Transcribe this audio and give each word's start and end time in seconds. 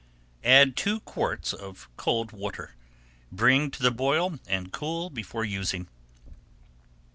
Add 0.43 0.75
two 0.75 1.01
quarts 1.01 1.53
of 1.53 1.87
cold 1.95 2.31
water, 2.31 2.73
bring 3.31 3.69
to 3.69 3.83
the 3.83 3.91
boil, 3.91 4.39
and 4.47 4.73
cool 4.73 5.11
before 5.11 5.45
using. 5.45 5.89